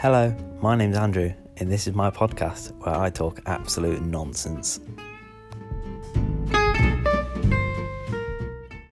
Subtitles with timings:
[0.00, 4.78] Hello, my name's Andrew, and this is my podcast where I talk absolute nonsense.